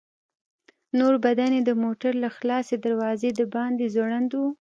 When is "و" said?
4.41-4.43